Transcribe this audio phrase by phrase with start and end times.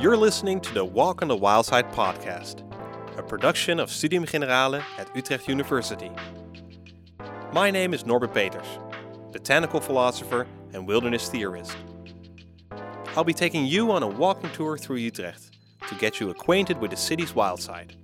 [0.00, 2.64] You're listening to the Walk on the Wild Side podcast,
[3.18, 6.10] a production of Studium Generale at Utrecht University.
[7.52, 8.78] My name is Norbert Peters,
[9.30, 11.76] botanical philosopher and wilderness theorist.
[13.14, 16.92] I'll be taking you on a walking tour through Utrecht to get you acquainted with
[16.92, 17.94] the city's wild side.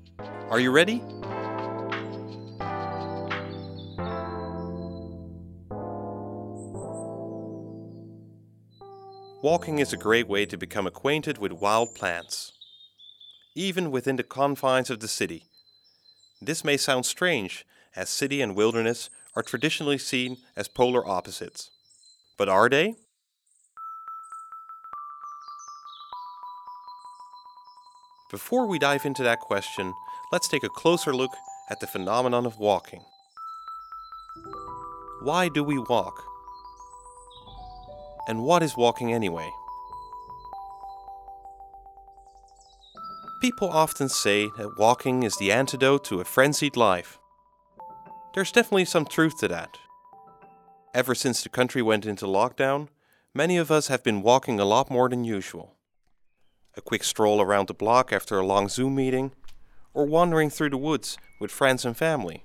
[0.50, 1.03] Are you ready?
[9.46, 12.50] Walking is a great way to become acquainted with wild plants,
[13.54, 15.45] even within the confines of the city.
[16.43, 17.64] This may sound strange,
[17.95, 21.71] as city and wilderness are traditionally seen as polar opposites.
[22.37, 22.96] But are they?
[28.32, 29.95] Before we dive into that question,
[30.32, 31.31] let's take a closer look
[31.71, 33.05] at the phenomenon of walking.
[35.23, 36.36] Why do we walk?
[38.29, 39.51] And what is walking anyway?
[43.41, 47.19] People often say that walking is the antidote to a frenzied life.
[48.35, 49.79] There's definitely some truth to that.
[50.93, 52.89] Ever since the country went into lockdown,
[53.35, 55.75] many of us have been walking a lot more than usual.
[56.77, 59.33] A quick stroll around the block after a long Zoom meeting,
[59.95, 62.45] or wandering through the woods with friends and family.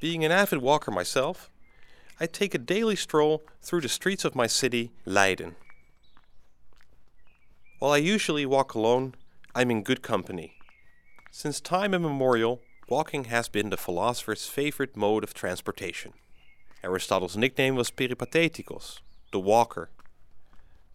[0.00, 1.50] Being an avid walker myself,
[2.18, 5.54] I take a daily stroll through the streets of my city, Leiden.
[7.78, 9.14] While I usually walk alone,
[9.54, 10.54] I'm in good company.
[11.30, 16.14] Since time immemorial, walking has been the philosopher's favorite mode of transportation.
[16.82, 19.90] Aristotle's nickname was Peripatetikos, the walker.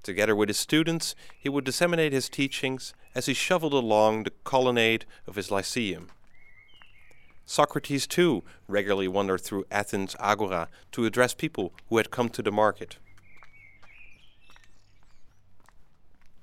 [0.02, 5.06] Together with his students, he would disseminate his teachings as he shuffled along the colonnade
[5.28, 6.08] of his lyceum.
[7.52, 12.52] Socrates, too, regularly wandered through Athens' agora to address people who had come to the
[12.52, 12.96] market.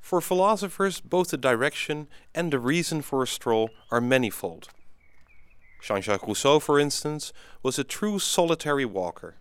[0.03, 4.69] For philosophers, both the direction and the reason for a stroll are manifold.
[5.83, 7.33] Jean Jacques Rousseau, for instance,
[7.63, 9.37] was a true solitary walker.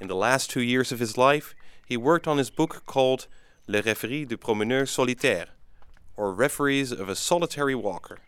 [0.00, 1.54] In the last two years of his life,
[1.86, 3.26] he worked on his book called
[3.68, 5.48] Les Rêveries du Promeneur Solitaire,
[6.16, 8.18] or Reveries of a Solitary Walker.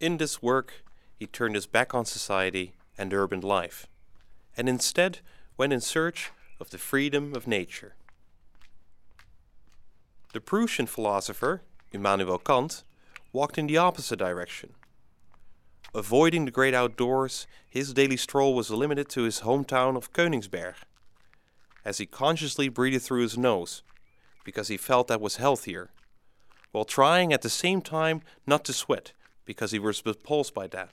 [0.00, 0.84] In this work,
[1.16, 3.86] he turned his back on society and urban life,
[4.56, 5.20] and instead
[5.56, 6.30] went in search
[6.60, 7.94] of the freedom of nature.
[10.32, 12.82] The Prussian philosopher, Immanuel Kant,
[13.32, 14.74] walked in the opposite direction.
[15.94, 20.74] Avoiding the great outdoors, his daily stroll was limited to his hometown of Königsberg,
[21.84, 23.82] as he consciously breathed through his nose,
[24.44, 25.90] because he felt that was healthier,
[26.72, 29.12] while trying at the same time not to sweat,
[29.44, 30.90] because he was repulsed by that.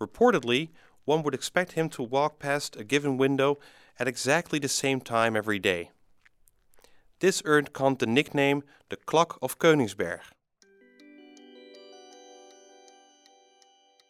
[0.00, 0.68] Reportedly,
[1.04, 3.58] one would expect him to walk past a given window
[3.98, 5.90] at exactly the same time every day.
[7.20, 10.20] This earned Kant the nickname the Clock of Königsberg.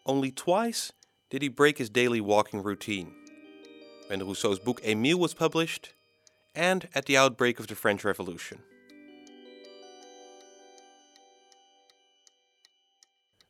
[0.04, 0.92] Only twice
[1.30, 3.14] did he break his daily walking routine
[4.08, 5.92] when Rousseau's book Emile was published
[6.54, 8.58] and at the outbreak of the French Revolution.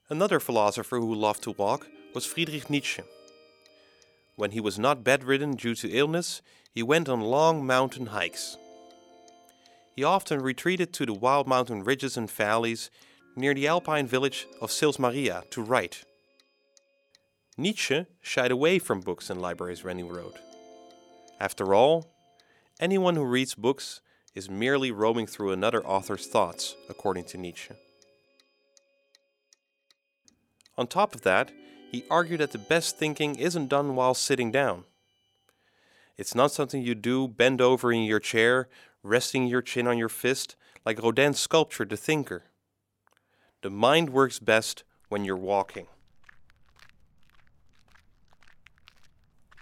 [0.08, 3.02] Another philosopher who loved to walk was Friedrich Nietzsche.
[4.36, 6.42] When he was not bedridden due to illness,
[6.72, 8.56] he went on long mountain hikes.
[9.96, 12.90] He often retreated to the wild mountain ridges and valleys
[13.34, 16.04] near the alpine village of Sils Maria to write.
[17.56, 20.38] Nietzsche shied away from books and libraries when he wrote.
[21.40, 22.12] After all,
[22.78, 24.00] anyone who reads books
[24.34, 27.74] is merely roaming through another author's thoughts, according to Nietzsche.
[30.76, 31.50] On top of that,
[31.90, 34.84] he argued that the best thinking isn't done while sitting down.
[36.16, 38.68] It's not something you do bend over in your chair,
[39.02, 42.42] resting your chin on your fist, like Rodin's sculpture The Thinker.
[43.62, 45.86] The mind works best when you're walking.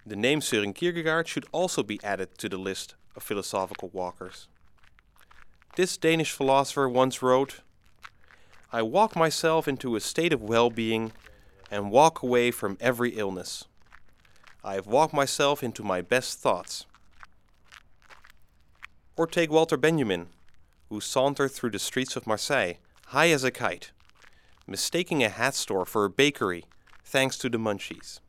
[0.05, 4.49] The name Søren Kierkegaard should also be added to the list of philosophical walkers.
[5.77, 7.61] This Danish philosopher once wrote
[8.73, 11.13] I walk myself into a state of well being
[11.71, 13.65] and walk away from every illness.
[14.65, 16.87] I have walked myself into my best thoughts.
[19.17, 20.29] Or take Walter Benjamin,
[20.89, 22.75] who sauntered through the streets of Marseille,
[23.07, 23.93] high as a kite,
[24.67, 26.65] mistaking a hat store for a bakery
[27.05, 28.21] thanks to the munchies.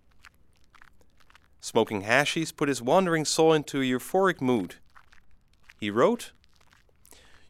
[1.59, 4.75] Smoking hashish put his wandering soul into a euphoric mood.
[5.79, 6.31] He wrote,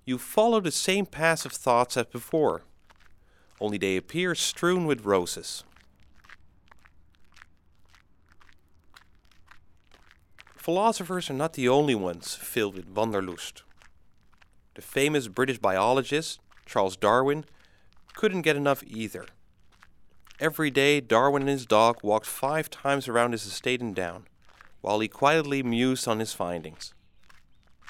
[0.05, 2.63] You follow the same path of thoughts as before,
[3.59, 5.63] only they appear strewn with roses.
[10.67, 13.63] Philosophers are not the only ones filled with wanderlust.
[14.75, 17.45] the famous British biologist Charles Darwin
[18.15, 19.27] couldn't get enough either.
[20.41, 24.27] Every day, Darwin and his dog walked five times around his estate and down,
[24.81, 26.93] while he quietly mused on his findings.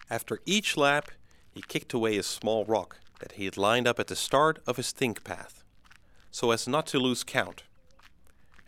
[0.07, 1.09] After each lap,
[1.49, 4.77] he kicked away a small rock that he had lined up at the start of
[4.77, 5.63] his think path,
[6.29, 7.63] so as not to lose count.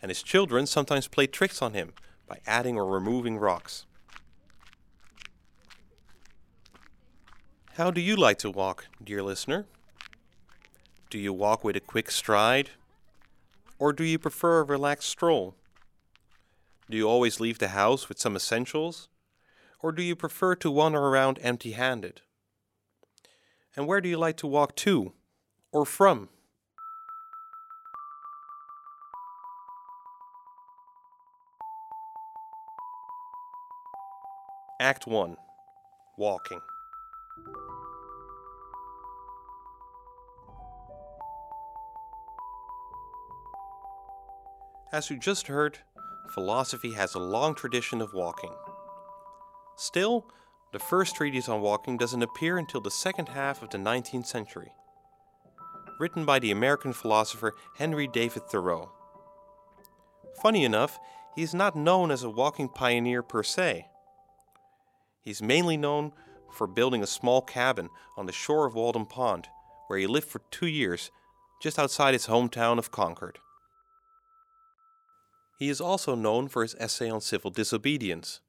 [0.02, 1.92] And his children sometimes played tricks on him
[2.26, 3.86] by adding or removing rocks.
[7.80, 9.64] How do you like to walk, dear listener?
[11.08, 12.72] Do you walk with a quick stride?
[13.78, 15.54] Or do you prefer a relaxed stroll?
[16.90, 19.08] Do you always leave the house with some essentials?
[19.80, 22.20] Or do you prefer to wander around empty handed?
[23.74, 25.14] And where do you like to walk to
[25.72, 26.28] or from?
[34.78, 35.38] Act 1
[36.18, 36.60] Walking.
[44.92, 45.78] As you just heard,
[46.34, 48.50] philosophy has a long tradition of walking.
[49.76, 50.26] Still,
[50.72, 54.72] the first treatise on walking doesn't appear until the second half of the 19th century,
[56.00, 58.90] written by the American philosopher Henry David Thoreau.
[60.42, 60.98] Funny enough,
[61.36, 63.86] he is not known as a walking pioneer per se.
[65.22, 66.10] He's mainly known
[66.52, 69.46] for building a small cabin on the shore of Walden Pond,
[69.86, 71.12] where he lived for two years,
[71.62, 73.38] just outside his hometown of Concord.
[75.60, 78.40] He is also known for his essay on civil disobedience,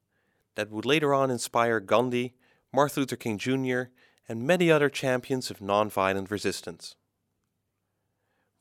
[0.54, 2.32] that would later on inspire Gandhi,
[2.72, 3.92] Martin Luther King Jr.,
[4.30, 6.96] and many other champions of nonviolent resistance.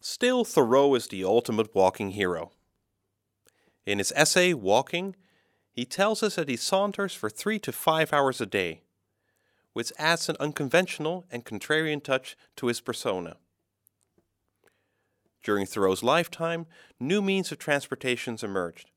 [0.01, 2.51] Still, Thoreau is the ultimate walking hero.
[3.85, 5.15] In his essay, Walking,
[5.71, 8.81] he tells us that he saunters for three to five hours a day,
[9.71, 13.37] which adds an unconventional and contrarian touch to his persona.
[15.43, 16.67] During Thoreau's lifetime,
[16.99, 18.91] new means of transportation emerged.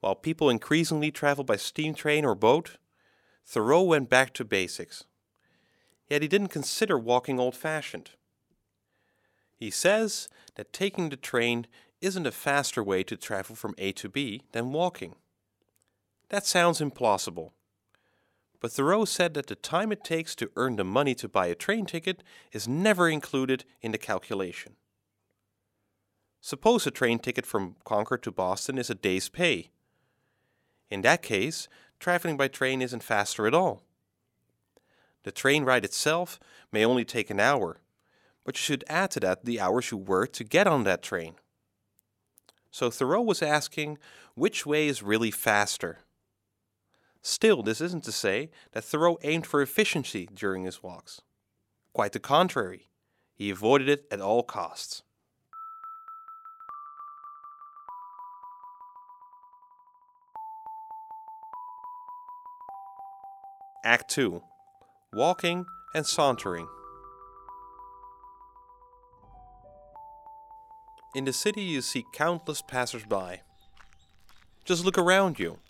[0.00, 2.78] While people increasingly traveled by steam train or boat,
[3.46, 5.04] Thoreau went back to basics.
[6.08, 8.10] Yet he didn't consider walking old fashioned.
[9.56, 11.66] He says that taking the train
[12.00, 15.14] isn't a faster way to travel from A to B than walking.
[16.30, 17.52] That sounds implausible.
[18.60, 21.54] But Thoreau said that the time it takes to earn the money to buy a
[21.54, 22.22] train ticket
[22.52, 24.76] is never included in the calculation.
[26.40, 29.70] Suppose a train ticket from Concord to Boston is a day's pay.
[30.90, 33.82] In that case, traveling by train isn't faster at all.
[35.22, 36.40] The train ride itself
[36.72, 37.78] may only take an hour,
[38.44, 41.34] but you should add to that the hours you work to get on that train.
[42.70, 43.98] So Thoreau was asking
[44.34, 45.98] which way is really faster?
[47.20, 51.20] Still, this isn't to say that Thoreau aimed for efficiency during his walks.
[51.92, 52.88] Quite the contrary,
[53.34, 55.02] he avoided it at all costs.
[63.82, 64.42] Act 2
[65.14, 66.68] Walking and Sauntering.
[71.14, 73.40] In the city, you see countless passers by.
[74.66, 75.60] Just look around you.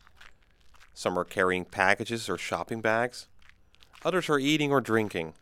[0.93, 3.29] Some are carrying packages or shopping bags,
[4.05, 5.35] others are eating or drinking.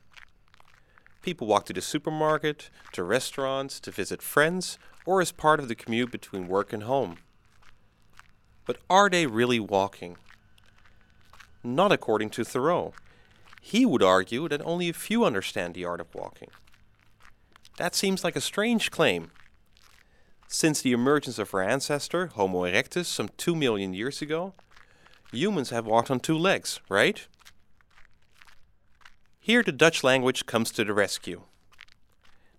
[1.23, 5.75] People walk to the supermarket, to restaurants, to visit friends, or as part of the
[5.75, 7.16] commute between work and home.
[8.66, 10.19] But are they really walking?
[11.75, 12.92] Not according to Thoreau.
[13.60, 16.48] He would argue that only a few understand the art of walking.
[17.76, 19.30] That seems like a strange claim.
[20.48, 24.54] Since the emergence of our ancestor, Homo erectus, some 2 million years ago,
[25.30, 27.26] humans have walked on two legs, right?
[29.38, 31.42] Here the Dutch language comes to the rescue.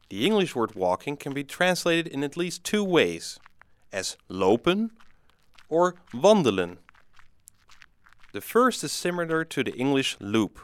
[0.10, 3.40] The English word walking can be translated in at least two ways
[3.92, 4.92] as lopen
[5.68, 6.78] or wandelen.
[8.32, 10.60] The first is similar to the English loop,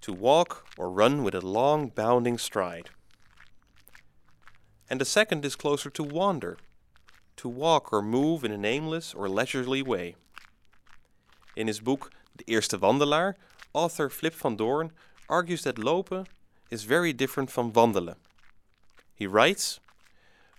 [0.00, 2.88] to walk or run with a long bounding stride.
[4.88, 6.56] And the second is closer to wander,
[7.36, 10.16] to walk or move in an aimless or leisurely way.
[11.54, 13.36] In his book De Eerste Wandelaar,
[13.74, 14.90] author Flip van Doorn
[15.28, 16.26] argues that lopen
[16.70, 18.16] is very different from wandelen.
[19.14, 19.80] He writes,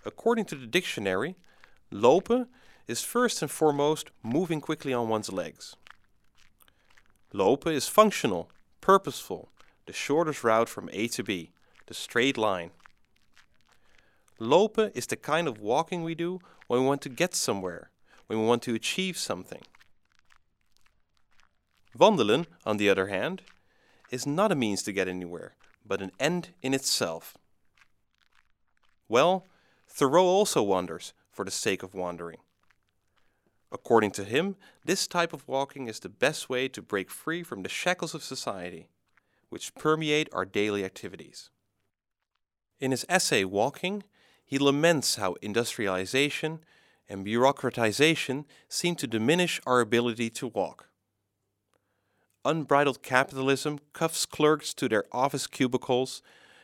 [0.04, 1.34] According to the dictionary,
[1.90, 2.46] lopen
[2.86, 5.74] is first and foremost moving quickly on one's legs.
[7.32, 9.50] Lopen is functional, purposeful,
[9.86, 11.50] the shortest route from A to B,
[11.86, 12.70] the straight line.
[14.38, 17.90] Lopen is the kind of walking we do when we want to get somewhere,
[18.26, 19.62] when we want to achieve something.
[21.98, 23.42] Wandelen, on the other hand,
[24.10, 25.54] is not a means to get anywhere,
[25.84, 27.36] but an end in itself.
[29.08, 29.44] Well,
[29.86, 32.38] Thoreau also wanders for the sake of wandering.
[33.70, 37.62] According to him, this type of walking is the best way to break free from
[37.62, 38.88] the shackles of society,
[39.50, 41.50] which permeate our daily activities.
[42.80, 44.04] In his essay Walking,
[44.44, 46.60] he laments how industrialization
[47.08, 50.88] and bureaucratization seem to diminish our ability to walk.
[52.44, 56.22] Unbridled capitalism cuffs clerks to their office cubicles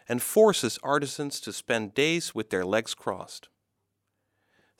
[0.08, 3.48] and forces artisans to spend days with their legs crossed.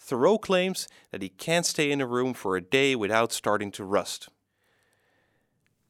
[0.05, 3.85] Thoreau claims that he can't stay in a room for a day without starting to
[3.85, 4.29] rust.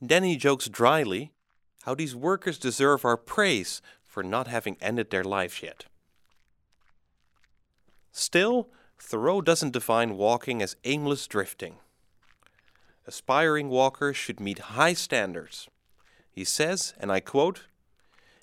[0.00, 1.32] Then he jokes dryly
[1.82, 5.86] how these workers deserve our praise for not having ended their lives yet.
[8.12, 8.68] Still,
[9.00, 11.74] Thoreau doesn't define walking as aimless drifting.
[13.08, 15.68] Aspiring walkers should meet high standards.
[16.30, 17.64] He says, and I quote,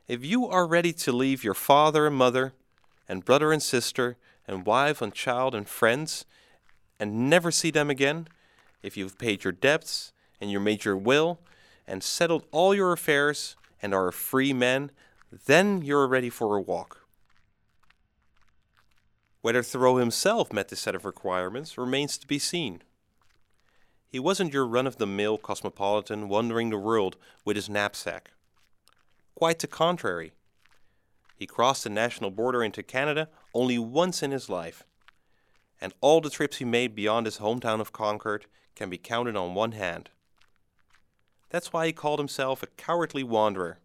[0.09, 2.51] If you are ready to leave your father and mother,
[3.07, 4.17] and brother and sister,
[4.51, 6.25] and wife and child and friends,
[6.99, 8.27] and never see them again,
[8.83, 11.39] if you've paid your debts, and you made your will,
[11.87, 14.91] and settled all your affairs, and are a free man,
[15.45, 17.07] then you're ready for a walk.
[19.41, 22.83] Whether Thoreau himself met this set of requirements remains to be seen.
[24.07, 28.31] He wasn't your run of the mill cosmopolitan wandering the world with his knapsack.
[29.33, 30.33] Quite the contrary.
[31.41, 34.83] He crossed the national border into Canada only once in his life,
[35.81, 38.45] and all the trips he made beyond his hometown of Concord
[38.75, 40.11] can be counted on one hand.
[41.49, 43.79] That's why he called himself a cowardly wanderer.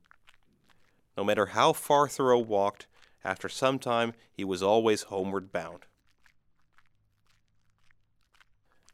[1.16, 2.88] No matter how far Thoreau walked,
[3.24, 5.86] after some time, he was always homeward bound.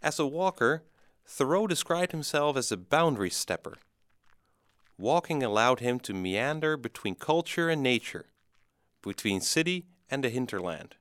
[0.00, 0.84] As a walker,
[1.26, 3.78] Thoreau described himself as a boundary stepper.
[4.96, 8.26] Walking allowed him to meander between culture and nature,
[9.02, 10.96] between city and the hinterland.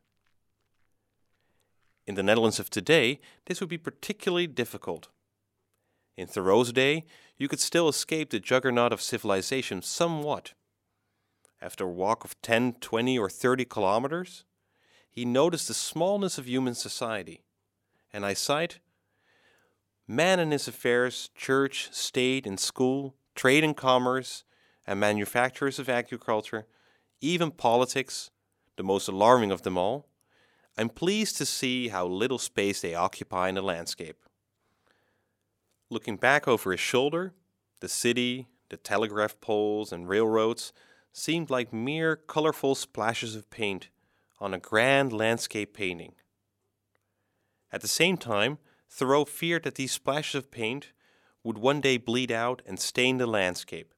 [2.08, 5.10] In the Netherlands of today, this would be particularly difficult.
[6.17, 7.05] In Thoreau's day,
[7.38, 10.53] you could still escape the juggernaut of civilization somewhat
[11.62, 14.46] after a walk of 10, 20, or 30 kilometers,
[15.10, 17.43] he noticed the smallness of human society.
[18.12, 18.79] And I cite
[20.08, 24.43] Man and his affairs, church, state, and school, trade and commerce,
[24.86, 26.65] and manufacturers of agriculture,
[27.21, 28.31] even politics,
[28.75, 30.07] the most alarming of them all,
[30.77, 34.25] I'm pleased to see how little space they occupy in the landscape.
[35.89, 37.33] Looking back over his shoulder,
[37.81, 40.73] the city, the telegraph poles, and railroads
[41.11, 43.89] seemed like mere colorful splashes of paint
[44.39, 46.13] on a grand landscape painting.
[47.71, 48.57] At the same time,
[48.89, 50.91] Thoreau feared that these splashes of paint
[51.43, 53.93] would one day bleed out and stain the landscape.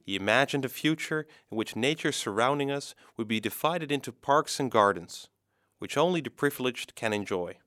[0.00, 4.70] He imagined a future in which nature surrounding us would be divided into parks and
[4.70, 5.28] gardens,
[5.78, 7.58] which only the privileged can enjoy.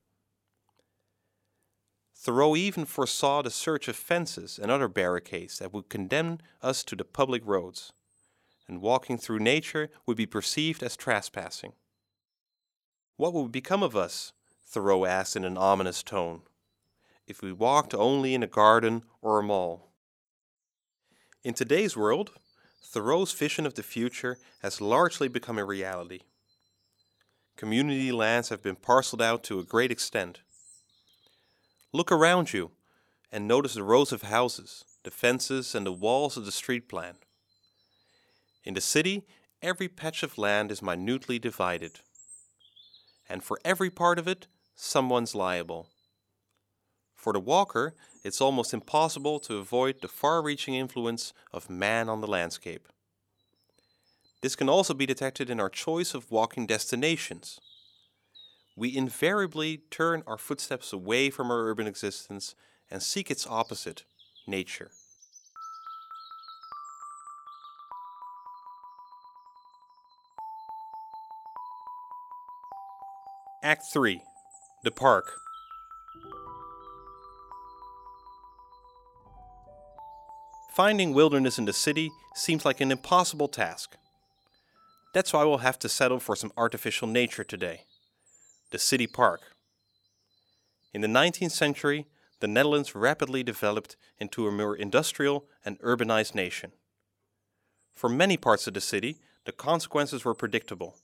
[2.15, 6.95] Thoreau even foresaw the search of fences and other barricades that would condemn us to
[6.95, 7.91] the public roads
[8.67, 11.73] and walking through nature would be perceived as trespassing.
[13.17, 14.33] What would become of us?
[14.65, 16.41] Thoreau asked in an ominous tone,
[17.27, 19.92] if we walked only in a garden or a mall.
[21.43, 22.31] In today's world,
[22.85, 26.21] Thoreau's vision of the future has largely become a reality.
[27.57, 30.39] Community lands have been parceled out to a great extent.
[31.91, 32.71] Look around you
[33.29, 37.15] and notice the rows of houses, the fences, and the walls of the street plan.
[38.63, 39.25] In the city,
[39.61, 41.99] every patch of land is minutely divided.
[43.27, 45.89] And for every part of it, someone's liable.
[47.23, 52.19] For the walker, it's almost impossible to avoid the far reaching influence of man on
[52.19, 52.89] the landscape.
[54.41, 57.61] This can also be detected in our choice of walking destinations.
[58.75, 62.55] We invariably turn our footsteps away from our urban existence
[62.91, 64.03] and seek its opposite,
[64.45, 64.91] nature.
[73.63, 74.21] Act 3
[74.83, 75.42] The Park.
[80.73, 83.95] Finding wilderness in the city seems like an impossible task.
[85.13, 87.81] That's why we'll have to settle for some artificial nature today
[88.71, 89.41] the city park.
[90.91, 92.07] In the 19th century,
[92.39, 96.71] the Netherlands rapidly developed into a more industrial and urbanized nation.
[97.93, 100.95] For many parts of the city, the consequences were predictable.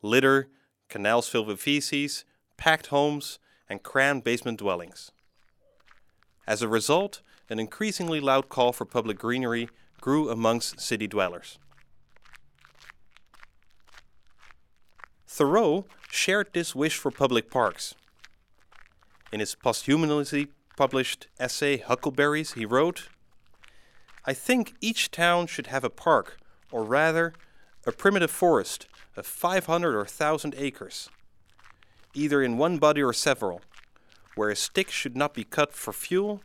[0.00, 0.48] Litter,
[0.88, 2.24] canals filled with feces,
[2.56, 5.10] packed homes, and crammed basement dwellings.
[6.46, 7.20] As a result,
[7.50, 9.68] an increasingly loud call for public greenery
[10.00, 11.58] grew amongst city dwellers.
[15.26, 17.94] Thoreau shared this wish for public parks.
[19.32, 23.08] In his posthumously published essay Huckleberries, he wrote,
[24.24, 26.38] I think each town should have a park,
[26.70, 27.32] or rather,
[27.86, 31.08] a primitive forest of 500 or 1,000 acres,
[32.14, 33.62] either in one body or several,
[34.34, 36.42] where a stick should not be cut for fuel,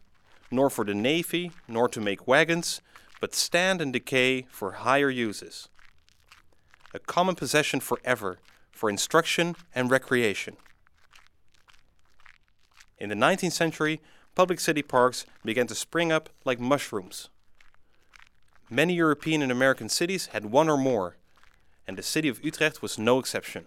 [0.51, 2.81] nor for the navy, nor to make wagons,
[3.19, 5.69] but stand and decay for higher uses.
[6.93, 8.39] A common possession forever,
[8.71, 10.57] for instruction and recreation.
[12.97, 14.01] In the 19th century,
[14.35, 17.29] public city parks began to spring up like mushrooms.
[18.69, 21.17] Many European and American cities had one or more,
[21.87, 23.65] and the city of Utrecht was no exception.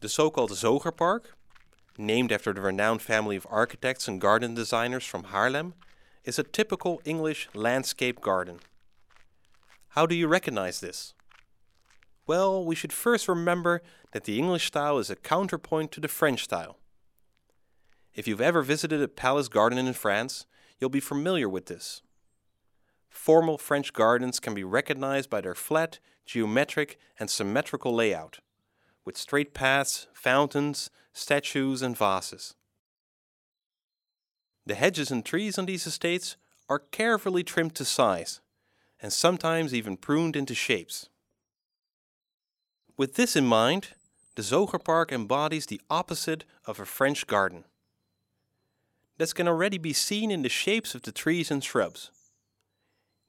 [0.00, 1.24] The so called Zocherpark,
[1.98, 5.74] named after the renowned family of architects and garden designers from Haarlem,
[6.24, 8.60] is a typical English landscape garden.
[9.90, 11.14] How do you recognize this?
[12.26, 13.82] Well, we should first remember
[14.12, 16.76] that the English style is a counterpoint to the French style.
[18.14, 20.46] If you've ever visited a palace garden in France,
[20.78, 22.02] you'll be familiar with this.
[23.08, 28.38] Formal French gardens can be recognized by their flat, geometric, and symmetrical layout,
[29.10, 32.54] with straight paths, fountains, statues, and vases.
[34.64, 36.36] The hedges and trees on these estates
[36.68, 38.40] are carefully trimmed to size,
[39.02, 41.08] and sometimes even pruned into shapes.
[42.96, 43.88] With this in mind,
[44.36, 47.64] the Zocherpark embodies the opposite of a French garden.
[49.18, 52.12] This can already be seen in the shapes of the trees and shrubs.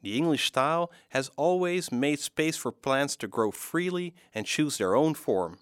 [0.04, 4.96] The English style has always made space for plants to grow freely and choose their
[4.96, 5.58] own form.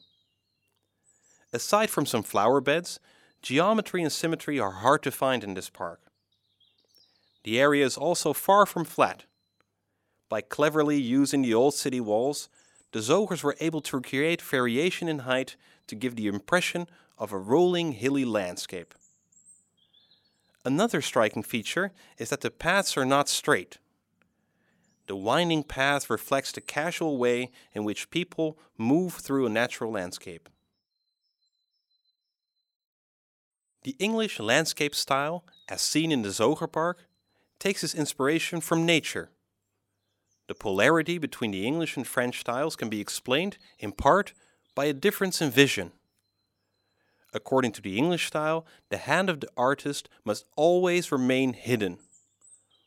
[1.52, 3.00] Aside from some flower beds,
[3.42, 6.02] geometry and symmetry are hard to find in this park.
[7.44, 9.26] The area is also far from flat.
[10.28, 12.50] By cleverly using the old city walls,
[12.92, 15.56] the Zochers were able to create variation in height
[15.88, 18.94] to give the impression of a rolling hilly landscape.
[20.64, 23.78] Another striking feature is that the paths are not straight.
[25.08, 30.50] The winding path reflects the casual way in which people move through a natural landscape.
[33.84, 36.96] The English landscape style, as seen in the Zocherpark,
[37.60, 39.30] takes its inspiration from nature.
[40.48, 44.34] The polarity between the English and French styles can be explained, in part,
[44.76, 45.92] by a difference in vision.
[47.34, 52.00] According to the English style, the hand of the artist must always remain hidden,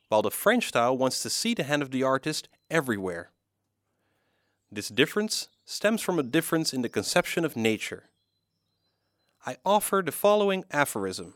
[0.08, 3.30] while the French style wants to see the hand of the artist everywhere.
[4.70, 8.10] This difference stems from a difference in the conception of nature.
[9.44, 11.34] I offer the following aphorism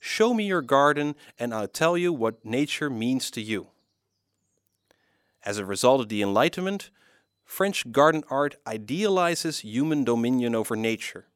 [0.00, 3.68] Show me your garden, and I'll tell you what nature means to you.
[5.44, 6.90] As a result of the Enlightenment,
[7.44, 11.26] French garden art idealizes human dominion over nature.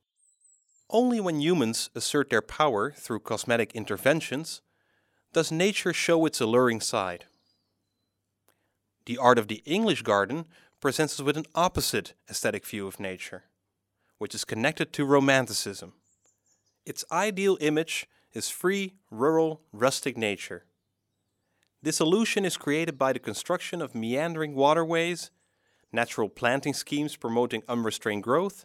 [0.90, 4.60] Only when humans assert their power through cosmetic interventions
[5.32, 7.24] does nature show its alluring side.
[9.06, 10.46] The art of the English garden
[10.80, 13.44] presents us with an opposite aesthetic view of nature
[14.22, 15.94] which is connected to Romanticism.
[16.86, 20.64] Its ideal image is free, rural, rustic nature.
[21.82, 25.32] This illusion is created by the construction of meandering waterways,
[25.90, 28.64] natural planting schemes promoting unrestrained growth,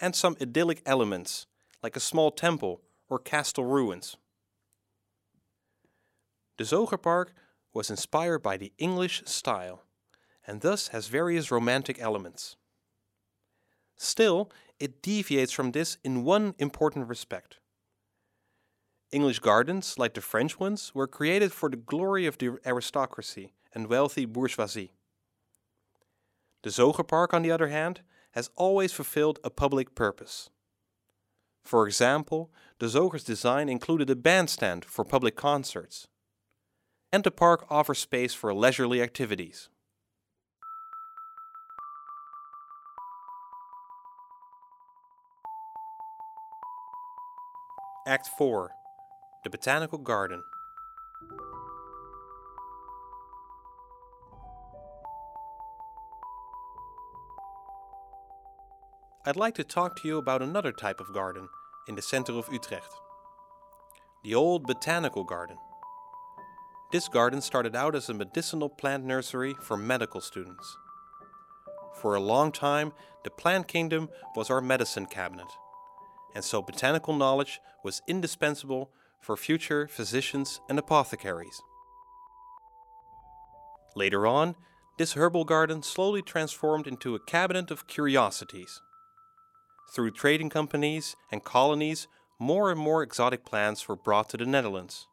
[0.00, 1.46] and some idyllic elements,
[1.80, 4.16] like a small temple or castle ruins.
[6.58, 7.26] The Zocherpark
[7.72, 9.84] was inspired by the English style,
[10.44, 12.56] and thus has various romantic elements.
[13.96, 14.50] Still,
[14.82, 17.60] it deviates from this in one important respect.
[19.12, 23.86] English gardens, like the French ones, were created for the glory of the aristocracy and
[23.86, 24.92] wealthy bourgeoisie.
[26.64, 28.00] The Zocherpark, on the other hand,
[28.32, 30.50] has always fulfilled a public purpose.
[31.62, 36.08] For example, the Zocher's design included a bandstand for public concerts,
[37.12, 39.68] and the park offers space for leisurely activities.
[48.04, 48.72] Act 4
[49.44, 50.42] The Botanical Garden.
[59.24, 61.48] I'd like to talk to you about another type of garden
[61.86, 62.92] in the center of Utrecht
[64.24, 65.56] the old Botanical Garden.
[66.90, 70.76] This garden started out as a medicinal plant nursery for medical students.
[72.00, 75.46] For a long time, the plant kingdom was our medicine cabinet
[76.34, 78.90] and so botanical knowledge was indispensable
[79.20, 81.60] for future physicians and apothecaries.
[83.94, 84.56] Later on,
[84.98, 88.80] this herbal garden slowly transformed into a cabinet of curiosities.
[89.94, 95.06] Through trading companies and colonies, more and more exotic plants were brought to the Netherlands.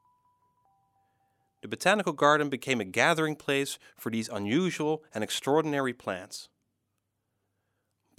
[1.61, 6.47] The botanical garden became a gathering place for these unusual and extraordinary plants.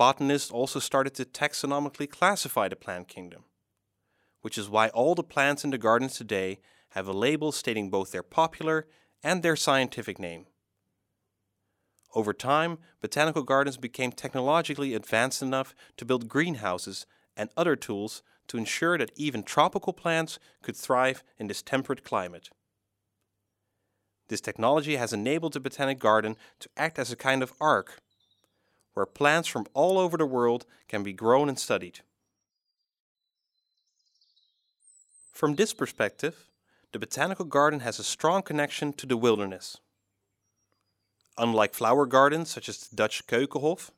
[0.00, 3.44] Botanists also started to taxonomically classify the plant kingdom,
[4.40, 6.58] which is why all the plants in the gardens today
[6.92, 8.86] have a label stating both their popular
[9.22, 10.46] and their scientific name.
[12.14, 17.04] Over time, botanical gardens became technologically advanced enough to build greenhouses
[17.36, 22.48] and other tools to ensure that even tropical plants could thrive in this temperate climate.
[24.28, 28.00] This technology has enabled the Botanic Garden to act as a kind of ark,
[29.00, 32.00] where plants from all over the world can be grown and studied.
[35.32, 36.50] From this perspective,
[36.92, 39.78] the Botanical Garden has a strong connection to the wilderness.
[41.38, 43.90] Unlike flower gardens such as the Dutch Keukenhof,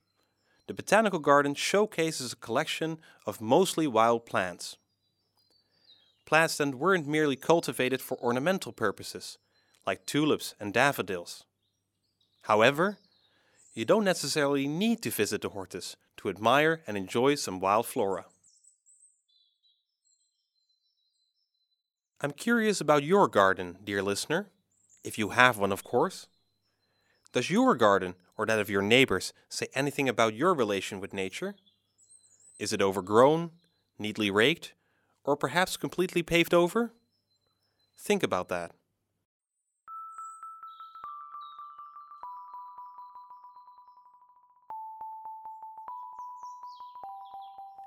[0.69, 4.77] the Botanical Garden showcases a collection of mostly wild plants.
[6.27, 9.37] Plants that weren't merely cultivated for ornamental purposes,
[9.85, 11.45] like tulips and daffodils.
[12.43, 12.99] However,
[13.75, 18.27] you don't necessarily need to visit the Hortus to admire and enjoy some wild flora.
[22.21, 24.51] I'm curious about your garden, dear listener,
[25.03, 26.29] if you have one, of course.
[27.33, 31.55] Does your garden or that of your neighbors say anything about your relation with nature?
[32.59, 33.51] Is it overgrown,
[33.99, 34.75] neatly raked,
[35.25, 36.93] or perhaps completely paved over?
[37.99, 38.73] Think about that.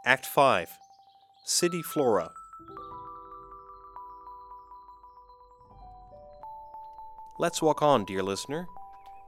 [0.07, 0.69] Act 5
[1.45, 2.29] City Flora
[7.39, 8.67] Let's walk on, dear listener,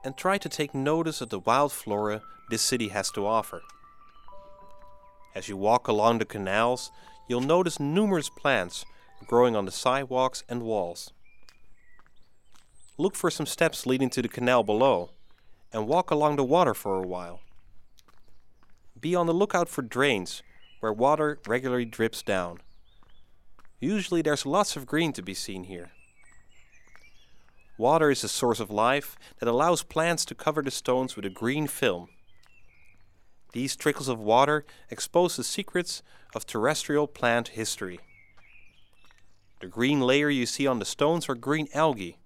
[0.03, 3.63] and try to take notice of the wild flora this city has to offer.
[5.33, 6.91] As you walk along the canals,
[7.27, 8.85] you'll notice numerous plants
[9.25, 11.11] growing on the sidewalks and walls.
[12.99, 15.09] Look for some steps leading to the canal below
[15.73, 17.39] and walk along the water for a while.
[18.99, 20.43] Be on the lookout for drains
[20.87, 22.59] where water regularly drips down.
[23.81, 25.91] Usually there's lots of green to be seen here.
[27.77, 31.29] Water is a source of life that allows plants to cover the stones with a
[31.29, 32.07] green film.
[33.51, 37.99] These trickles of water expose the secrets of terrestrial plant history.
[39.59, 42.17] The green layer you see on the stones are green algae.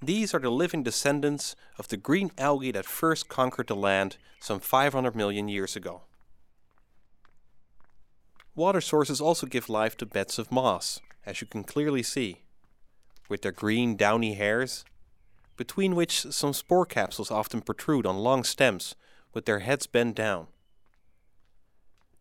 [0.00, 4.60] These are the living descendants of the green algae that first conquered the land some
[4.60, 6.02] 500 million years ago.
[8.60, 12.42] Water sources also give life to beds of moss, as you can clearly see
[13.26, 14.84] with their green downy hairs,
[15.56, 18.94] between which some spore capsules often protrude on long stems
[19.32, 20.48] with their heads bent down.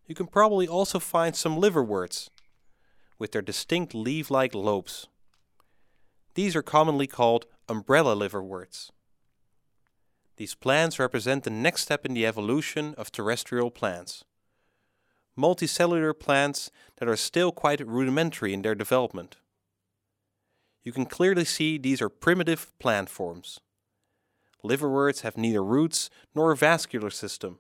[0.08, 2.30] You can probably also find some liverworts
[3.17, 5.10] with their distinct leaf like lobes.
[6.36, 8.93] These are commonly called umbrella liverworts.
[10.38, 14.23] These plants represent the next step in the evolution of terrestrial plants.
[15.37, 19.37] Multicellular plants that are still quite rudimentary in their development
[20.83, 23.59] you can clearly see these are primitive plant forms.
[24.63, 27.59] Liverworts have neither roots nor a vascular system,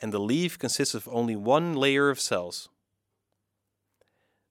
[0.00, 2.68] and the leaf consists of only one layer of cells.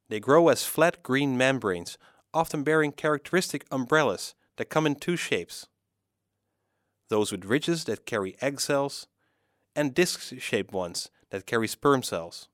[0.10, 1.98] They grow as flat green membranes,
[2.34, 5.68] often bearing characteristic umbrellas that come in two shapes
[7.10, 9.08] those with ridges that carry egg cells,
[9.74, 12.48] and disc shaped ones that carry sperm cells.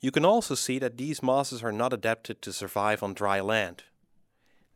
[0.00, 3.84] You can also see that these mosses are not adapted to survive on dry land.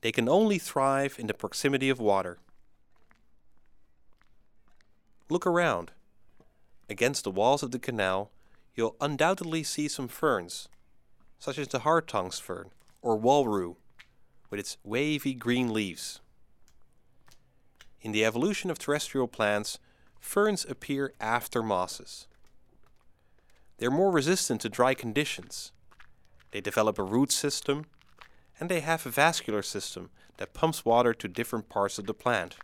[0.00, 2.38] They can only thrive in the proximity of water.
[5.28, 5.92] Look around.
[6.88, 8.30] Against the walls of the canal,
[8.74, 10.68] you'll undoubtedly see some ferns,
[11.38, 12.70] such as the hart's-tongue fern
[13.02, 13.76] or wallrue,
[14.48, 16.20] with its wavy green leaves.
[18.00, 19.78] In the evolution of terrestrial plants,
[20.18, 22.26] ferns appear after mosses.
[23.80, 25.72] They're more resistant to dry conditions.
[26.50, 27.86] They develop a root system,
[28.60, 32.56] and they have a vascular system that pumps water to different parts of the plant.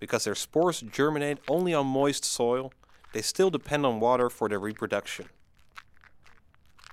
[0.00, 2.72] Because their spores germinate only on moist soil,
[3.12, 5.26] they still depend on water for their reproduction.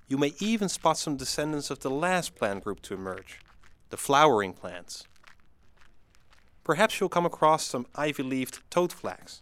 [0.10, 3.40] You may even spot some descendants of the last plant group to emerge,
[3.92, 5.06] the flowering plants.
[6.66, 9.40] Perhaps you'll come across some ivy leaved toadflax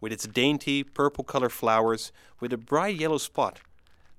[0.00, 3.60] with its dainty purple colored flowers with a bright yellow spot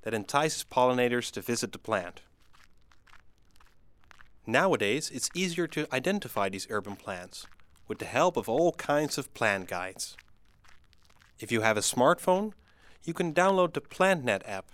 [0.04, 2.22] that entices pollinators to visit the plant.
[4.46, 7.46] Nowadays, it's easier to identify these urban plants
[7.88, 10.16] with the help of all kinds of plant guides.
[11.40, 12.54] If you have a smartphone,
[13.04, 14.72] you can download the PlantNet app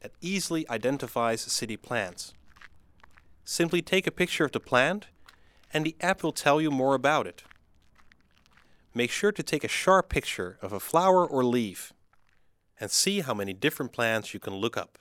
[0.00, 2.34] that easily identifies city plants.
[3.44, 5.06] Simply take a picture of the plant
[5.72, 7.42] and the app will tell you more about it.
[8.96, 11.92] Make sure to take a sharp picture of a flower or leaf
[12.78, 14.98] and see how many different plants you can look up.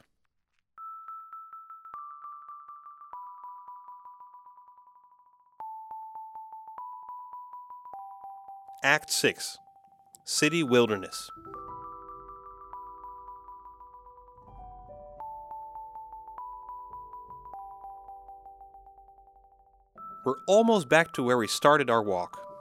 [8.84, 9.60] Act 6
[10.26, 11.30] City Wilderness
[20.26, 22.53] We're almost back to where we started our walk.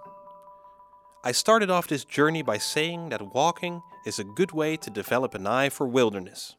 [1.25, 5.35] I started off this journey by saying that walking is a good way to develop
[5.35, 6.57] an eye for wilderness.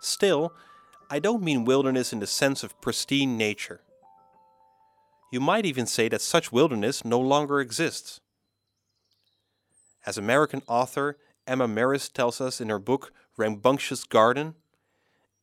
[0.00, 0.52] Still,
[1.10, 3.80] I don't mean wilderness in the sense of pristine nature.
[5.32, 8.20] You might even say that such wilderness no longer exists.
[10.04, 14.56] As American author Emma Marris tells us in her book Rambunctious Garden,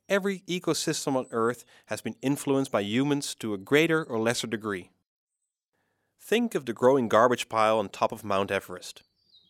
[0.07, 4.91] every ecosystem on Earth has been influenced by humans to a greater or lesser degree.
[6.25, 9.03] Think of the growing garbage pile on top of Mount Everest,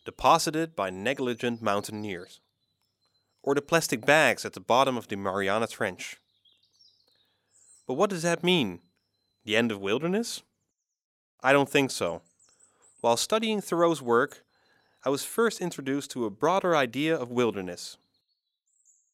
[0.04, 2.40] deposited by negligent mountaineers,
[3.42, 6.18] or the plastic bags at the bottom of the Mariana Trench.
[7.86, 8.80] But what does that mean?
[9.44, 10.42] The end of wilderness?
[11.42, 12.20] I don't think so.
[13.00, 14.44] While studying Thoreau's work,
[15.04, 17.96] I was first introduced to a broader idea of wilderness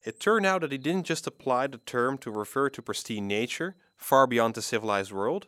[0.05, 3.77] it turned out that he didn't just apply the term to refer to pristine nature,
[3.97, 5.47] far beyond the civilized world.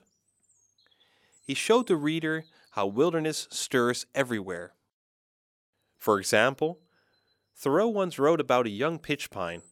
[1.44, 4.72] He showed the reader how wilderness stirs everywhere.
[5.98, 6.80] For example,
[7.54, 9.62] Thoreau once wrote about a young pitch pine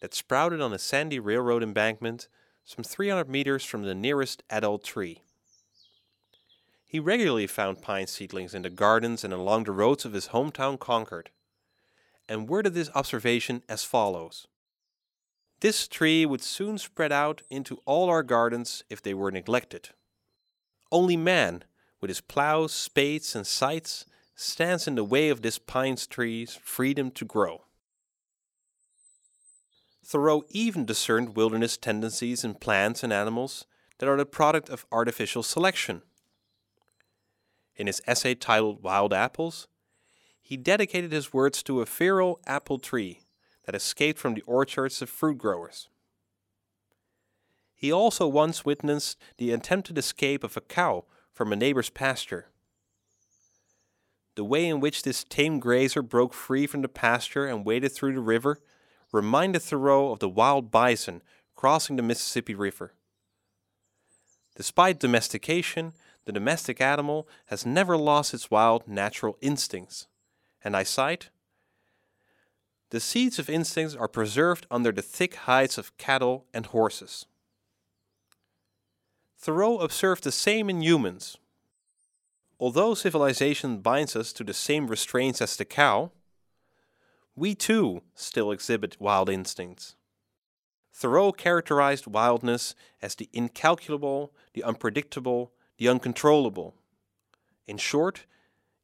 [0.00, 2.28] that sprouted on a sandy railroad embankment
[2.64, 5.22] some 300 meters from the nearest adult tree.
[6.84, 10.78] He regularly found pine seedlings in the gardens and along the roads of his hometown
[10.78, 11.30] Concord
[12.28, 14.46] and worded this observation as follows
[15.60, 19.90] This tree would soon spread out into all our gardens if they were neglected.
[20.90, 21.64] Only man,
[22.00, 27.10] with his plows, spades, and scythes, stands in the way of this pine tree's freedom
[27.10, 27.64] to grow.
[30.04, 33.66] Thoreau even discerned wilderness tendencies in plants and animals
[33.98, 36.02] that are the product of artificial selection.
[37.76, 39.68] In his essay titled Wild Apples,
[40.40, 43.20] he dedicated his words to a feral apple tree
[43.66, 45.90] that escaped from the orchards of fruit growers.
[47.78, 52.46] He also once witnessed the attempted escape of a cow from a neighbor's pasture.
[54.34, 58.14] The way in which this tame grazer broke free from the pasture and waded through
[58.14, 58.58] the river
[59.12, 61.22] reminded Thoreau of the wild bison
[61.54, 62.94] crossing the Mississippi River.
[64.56, 65.92] Despite domestication,
[66.24, 70.08] the domestic animal has never lost its wild natural instincts
[70.64, 71.30] and I cite
[72.90, 77.26] The seeds of instincts are preserved under the thick hides of cattle and horses.
[79.40, 81.36] Thoreau observed the same in humans.
[82.58, 86.10] Although civilization binds us to the same restraints as the cow,
[87.36, 89.94] we too still exhibit wild instincts.
[90.92, 96.74] Thoreau characterized wildness as the incalculable, the unpredictable, the uncontrollable.
[97.68, 98.26] In short,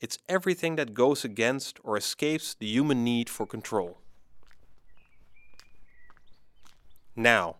[0.00, 3.98] it's everything that goes against or escapes the human need for control.
[7.16, 7.56] Now,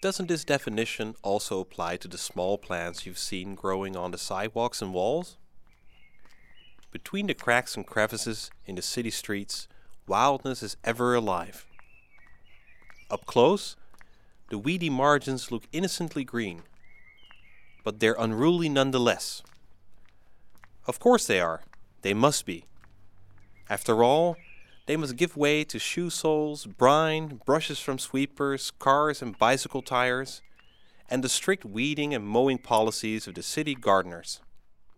[0.00, 4.80] doesn't this definition also apply to the small plants you've seen growing on the sidewalks
[4.80, 5.36] and walls?
[6.92, 9.68] Between the cracks and crevices in the city streets,
[10.06, 11.66] wildness is ever alive.
[13.10, 13.76] Up close,
[14.50, 16.62] the weedy margins look innocently green,
[17.84, 19.42] but they're unruly nonetheless.
[20.86, 21.62] Of course they are.
[22.02, 22.64] They must be.
[23.68, 24.36] After all,
[24.88, 30.40] they must give way to shoe soles, brine, brushes from sweepers, cars and bicycle tires,
[31.10, 34.40] and the strict weeding and mowing policies of the city gardeners.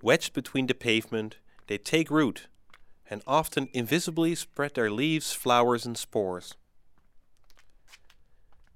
[0.01, 2.47] Wedged between the pavement, they take root
[3.11, 6.55] and often invisibly spread their leaves, flowers, and spores.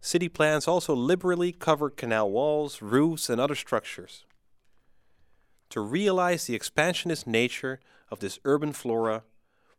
[0.00, 4.24] City plants also liberally cover canal walls, roofs, and other structures.
[5.70, 7.78] To realize the expansionist nature
[8.10, 9.22] of this urban flora,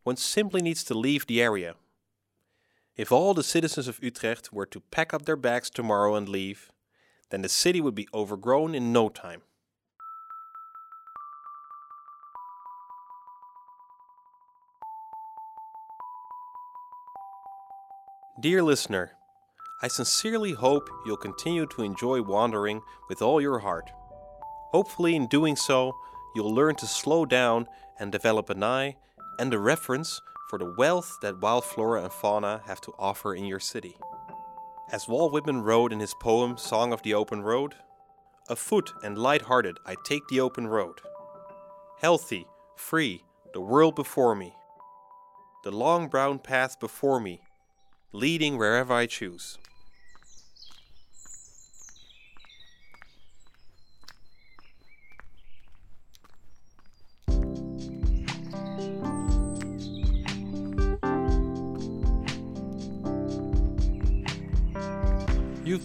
[0.05, 1.73] one simply needs to leave the area.
[2.95, 6.71] If all the citizens of Utrecht were to pack up their bags tomorrow and leave,
[7.31, 9.41] then the city would be overgrown in no time.
[18.39, 19.13] Dear listener,
[19.81, 23.89] I sincerely hope you'll continue to enjoy wandering with all your heart.
[24.71, 25.95] Hopefully, in doing so,
[26.35, 27.67] you'll learn to slow down
[27.99, 28.97] and develop an eye
[29.39, 33.45] and a reference for the wealth that wild flora and fauna have to offer in
[33.45, 33.97] your city.
[34.91, 37.75] As Walt Whitman wrote in his poem Song of the Open Road,
[38.47, 41.01] afoot and light-hearted I take the open road.
[41.99, 42.45] Healthy,
[42.75, 44.53] free, the world before me.
[45.63, 47.41] The long brown path before me,
[48.11, 49.57] leading wherever I choose.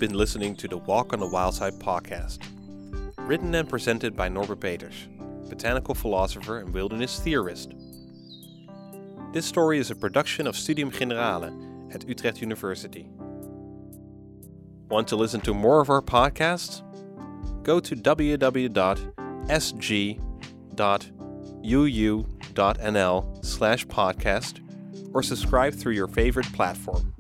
[0.00, 2.38] Been listening to the Walk on the Wild Side podcast,
[3.18, 5.08] written and presented by Norbert Peters,
[5.50, 7.74] botanical philosopher and wilderness theorist.
[9.34, 11.54] This story is a production of Studium Generale
[11.92, 13.10] at Utrecht University.
[14.88, 16.82] Want to listen to more of our podcasts?
[17.62, 19.04] Go to www.sg.uu.nl
[23.44, 27.12] slash podcast or subscribe through your favorite platform.